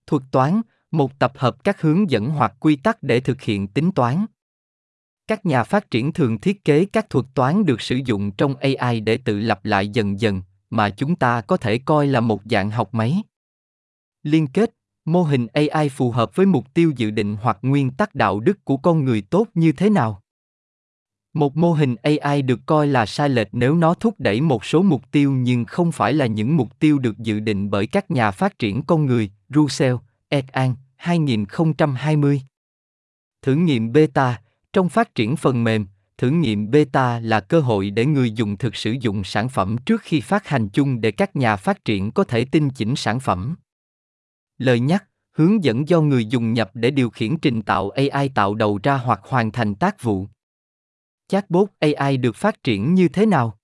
Thuật 0.07 0.23
toán, 0.31 0.61
một 0.91 1.19
tập 1.19 1.33
hợp 1.35 1.63
các 1.63 1.81
hướng 1.81 2.09
dẫn 2.09 2.29
hoặc 2.29 2.53
quy 2.59 2.75
tắc 2.75 3.03
để 3.03 3.19
thực 3.19 3.41
hiện 3.41 3.67
tính 3.67 3.91
toán. 3.91 4.25
Các 5.29 5.45
nhà 5.45 5.63
phát 5.63 5.91
triển 5.91 6.13
thường 6.13 6.39
thiết 6.39 6.65
kế 6.65 6.85
các 6.85 7.09
thuật 7.09 7.25
toán 7.33 7.65
được 7.65 7.81
sử 7.81 7.99
dụng 8.05 8.31
trong 8.31 8.55
AI 8.55 8.99
để 8.99 9.17
tự 9.17 9.39
lặp 9.39 9.65
lại 9.65 9.89
dần 9.89 10.19
dần, 10.19 10.41
mà 10.69 10.89
chúng 10.89 11.15
ta 11.15 11.41
có 11.41 11.57
thể 11.57 11.77
coi 11.77 12.07
là 12.07 12.19
một 12.19 12.41
dạng 12.45 12.71
học 12.71 12.93
máy. 12.93 13.23
Liên 14.23 14.47
kết, 14.47 14.71
mô 15.05 15.23
hình 15.23 15.47
AI 15.47 15.89
phù 15.89 16.11
hợp 16.11 16.35
với 16.35 16.45
mục 16.45 16.73
tiêu 16.73 16.93
dự 16.97 17.11
định 17.11 17.35
hoặc 17.41 17.57
nguyên 17.61 17.91
tắc 17.91 18.15
đạo 18.15 18.39
đức 18.39 18.65
của 18.65 18.77
con 18.77 19.05
người 19.05 19.21
tốt 19.21 19.47
như 19.53 19.71
thế 19.71 19.89
nào? 19.89 20.21
Một 21.33 21.57
mô 21.57 21.73
hình 21.73 21.95
AI 21.95 22.41
được 22.41 22.59
coi 22.65 22.87
là 22.87 23.05
sai 23.05 23.29
lệch 23.29 23.49
nếu 23.51 23.75
nó 23.75 23.93
thúc 23.93 24.15
đẩy 24.17 24.41
một 24.41 24.65
số 24.65 24.81
mục 24.81 25.11
tiêu 25.11 25.31
nhưng 25.31 25.65
không 25.65 25.91
phải 25.91 26.13
là 26.13 26.25
những 26.25 26.57
mục 26.57 26.79
tiêu 26.79 26.99
được 26.99 27.17
dự 27.17 27.39
định 27.39 27.69
bởi 27.69 27.87
các 27.87 28.11
nhà 28.11 28.31
phát 28.31 28.59
triển 28.59 28.81
con 28.81 29.05
người, 29.05 29.31
Russell, 29.49 29.95
et 30.29 30.51
al. 30.51 30.71
2020. 30.95 32.41
Thử 33.41 33.55
nghiệm 33.55 33.91
beta, 33.91 34.41
trong 34.73 34.89
phát 34.89 35.15
triển 35.15 35.35
phần 35.35 35.63
mềm, 35.63 35.87
thử 36.17 36.29
nghiệm 36.29 36.71
beta 36.71 37.19
là 37.19 37.39
cơ 37.39 37.59
hội 37.59 37.89
để 37.89 38.05
người 38.05 38.31
dùng 38.31 38.57
thực 38.57 38.75
sử 38.75 38.95
dụng 39.01 39.23
sản 39.23 39.49
phẩm 39.49 39.75
trước 39.85 40.01
khi 40.01 40.21
phát 40.21 40.47
hành 40.47 40.69
chung 40.69 41.01
để 41.01 41.11
các 41.11 41.35
nhà 41.35 41.55
phát 41.55 41.85
triển 41.85 42.11
có 42.11 42.23
thể 42.23 42.45
tinh 42.45 42.69
chỉnh 42.69 42.95
sản 42.95 43.19
phẩm. 43.19 43.55
Lời 44.57 44.79
nhắc, 44.79 45.05
hướng 45.31 45.63
dẫn 45.63 45.89
do 45.89 46.01
người 46.01 46.25
dùng 46.25 46.53
nhập 46.53 46.71
để 46.73 46.91
điều 46.91 47.09
khiển 47.09 47.37
trình 47.37 47.61
tạo 47.61 47.89
AI 47.89 48.29
tạo 48.29 48.55
đầu 48.55 48.79
ra 48.83 48.97
hoặc 48.97 49.19
hoàn 49.23 49.51
thành 49.51 49.75
tác 49.75 50.03
vụ. 50.03 50.27
Chatbot 51.27 51.69
AI 51.79 52.17
được 52.17 52.35
phát 52.35 52.63
triển 52.63 52.93
như 52.93 53.07
thế 53.07 53.25
nào? 53.25 53.59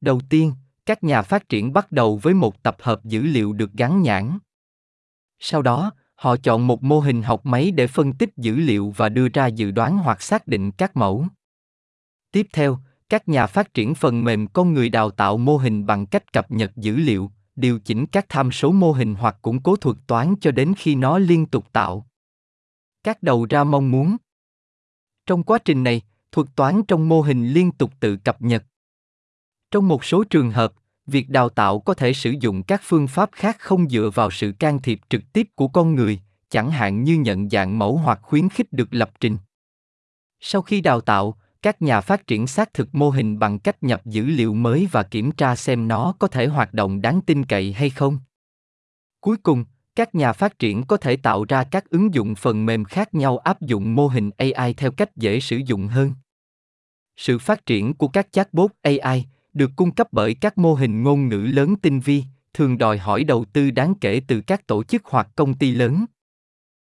Đầu 0.00 0.20
tiên, 0.30 0.52
các 0.86 1.04
nhà 1.04 1.22
phát 1.22 1.48
triển 1.48 1.72
bắt 1.72 1.92
đầu 1.92 2.16
với 2.22 2.34
một 2.34 2.62
tập 2.62 2.76
hợp 2.80 3.04
dữ 3.04 3.22
liệu 3.22 3.52
được 3.52 3.72
gắn 3.72 4.02
nhãn. 4.02 4.38
Sau 5.38 5.62
đó, 5.62 5.92
họ 6.18 6.36
chọn 6.36 6.66
một 6.66 6.82
mô 6.82 7.00
hình 7.00 7.22
học 7.22 7.46
máy 7.46 7.70
để 7.70 7.86
phân 7.86 8.12
tích 8.12 8.30
dữ 8.36 8.56
liệu 8.56 8.90
và 8.96 9.08
đưa 9.08 9.28
ra 9.28 9.46
dự 9.46 9.70
đoán 9.70 9.98
hoặc 9.98 10.22
xác 10.22 10.46
định 10.46 10.70
các 10.70 10.96
mẫu. 10.96 11.26
Tiếp 12.32 12.46
theo, 12.52 12.78
các 13.08 13.28
nhà 13.28 13.46
phát 13.46 13.74
triển 13.74 13.94
phần 13.94 14.24
mềm 14.24 14.46
con 14.46 14.74
người 14.74 14.88
đào 14.88 15.10
tạo 15.10 15.36
mô 15.36 15.56
hình 15.56 15.86
bằng 15.86 16.06
cách 16.06 16.32
cập 16.32 16.50
nhật 16.50 16.76
dữ 16.76 16.96
liệu, 16.96 17.30
điều 17.56 17.80
chỉnh 17.80 18.06
các 18.06 18.26
tham 18.28 18.52
số 18.52 18.72
mô 18.72 18.92
hình 18.92 19.14
hoặc 19.14 19.36
củng 19.42 19.62
cố 19.62 19.76
thuật 19.76 19.96
toán 20.06 20.34
cho 20.40 20.50
đến 20.50 20.74
khi 20.76 20.94
nó 20.94 21.18
liên 21.18 21.46
tục 21.46 21.72
tạo 21.72 22.08
các 23.08 23.22
đầu 23.22 23.46
ra 23.50 23.64
mong 23.64 23.90
muốn. 23.90 24.16
Trong 25.26 25.42
quá 25.42 25.58
trình 25.58 25.84
này, 25.84 26.02
thuật 26.32 26.48
toán 26.56 26.82
trong 26.88 27.08
mô 27.08 27.20
hình 27.20 27.48
liên 27.48 27.72
tục 27.72 27.92
tự 28.00 28.16
cập 28.16 28.42
nhật. 28.42 28.64
Trong 29.70 29.88
một 29.88 30.04
số 30.04 30.24
trường 30.24 30.50
hợp, 30.50 30.72
việc 31.08 31.28
đào 31.28 31.48
tạo 31.48 31.80
có 31.80 31.94
thể 31.94 32.12
sử 32.12 32.34
dụng 32.40 32.62
các 32.62 32.80
phương 32.84 33.06
pháp 33.06 33.30
khác 33.32 33.56
không 33.60 33.88
dựa 33.88 34.10
vào 34.14 34.30
sự 34.30 34.52
can 34.58 34.82
thiệp 34.82 35.00
trực 35.08 35.22
tiếp 35.32 35.48
của 35.54 35.68
con 35.68 35.94
người, 35.94 36.20
chẳng 36.50 36.70
hạn 36.70 37.04
như 37.04 37.14
nhận 37.14 37.48
dạng 37.48 37.78
mẫu 37.78 37.96
hoặc 37.96 38.18
khuyến 38.22 38.48
khích 38.48 38.72
được 38.72 38.88
lập 38.90 39.10
trình. 39.20 39.36
Sau 40.40 40.62
khi 40.62 40.80
đào 40.80 41.00
tạo, 41.00 41.34
các 41.62 41.82
nhà 41.82 42.00
phát 42.00 42.26
triển 42.26 42.46
xác 42.46 42.74
thực 42.74 42.94
mô 42.94 43.10
hình 43.10 43.38
bằng 43.38 43.58
cách 43.58 43.82
nhập 43.82 44.06
dữ 44.06 44.24
liệu 44.24 44.54
mới 44.54 44.88
và 44.92 45.02
kiểm 45.02 45.32
tra 45.32 45.56
xem 45.56 45.88
nó 45.88 46.14
có 46.18 46.28
thể 46.28 46.46
hoạt 46.46 46.74
động 46.74 47.00
đáng 47.02 47.20
tin 47.26 47.44
cậy 47.44 47.72
hay 47.72 47.90
không. 47.90 48.18
Cuối 49.20 49.36
cùng, 49.36 49.64
các 49.96 50.14
nhà 50.14 50.32
phát 50.32 50.58
triển 50.58 50.84
có 50.84 50.96
thể 50.96 51.16
tạo 51.16 51.44
ra 51.44 51.64
các 51.64 51.90
ứng 51.90 52.14
dụng 52.14 52.34
phần 52.34 52.66
mềm 52.66 52.84
khác 52.84 53.14
nhau 53.14 53.38
áp 53.38 53.60
dụng 53.60 53.94
mô 53.94 54.06
hình 54.06 54.30
AI 54.36 54.74
theo 54.74 54.90
cách 54.90 55.16
dễ 55.16 55.40
sử 55.40 55.56
dụng 55.56 55.86
hơn. 55.86 56.12
Sự 57.16 57.38
phát 57.38 57.66
triển 57.66 57.94
của 57.94 58.08
các 58.08 58.32
chatbot 58.32 58.70
AI 58.82 59.26
được 59.58 59.70
cung 59.76 59.94
cấp 59.94 60.08
bởi 60.12 60.34
các 60.34 60.58
mô 60.58 60.74
hình 60.74 61.02
ngôn 61.02 61.28
ngữ 61.28 61.36
lớn 61.36 61.76
tinh 61.82 62.00
vi, 62.00 62.24
thường 62.54 62.78
đòi 62.78 62.98
hỏi 62.98 63.24
đầu 63.24 63.44
tư 63.52 63.70
đáng 63.70 63.94
kể 64.00 64.20
từ 64.28 64.40
các 64.40 64.66
tổ 64.66 64.84
chức 64.84 65.02
hoặc 65.04 65.28
công 65.36 65.54
ty 65.54 65.72
lớn. 65.72 66.04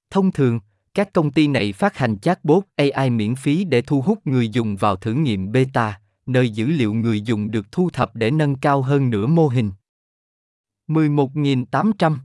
Thông 0.10 0.32
thường, 0.32 0.60
các 0.94 1.14
công 1.14 1.32
ty 1.32 1.48
này 1.48 1.74
phát 1.74 1.98
hành 1.98 2.20
chatbot 2.20 2.64
AI 2.76 3.10
miễn 3.10 3.36
phí 3.36 3.64
để 3.64 3.82
thu 3.82 4.02
hút 4.02 4.28
người 4.28 4.50
dùng 4.50 4.76
vào 4.76 4.96
thử 4.96 5.14
nghiệm 5.14 5.52
beta, 5.52 6.00
nơi 6.26 6.50
dữ 6.50 6.68
liệu 6.68 6.94
người 6.94 7.22
dùng 7.22 7.52
được 7.52 7.72
thu 7.72 7.90
thập 7.90 8.16
để 8.16 8.32
nâng 8.32 8.56
cao 8.56 8.82
hơn 8.82 9.10
nửa 9.10 9.28
mô 9.28 9.48
hình. 9.48 9.72
11.800 10.88 12.18